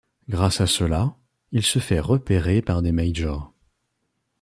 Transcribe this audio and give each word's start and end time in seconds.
Grâce 0.29 0.61
à 0.61 0.65
cela, 0.65 1.15
il 1.51 1.61
se 1.61 1.77
fait 1.77 1.99
repérer 1.99 2.63
par 2.63 2.81
des 2.81 2.91
majors. 2.91 3.53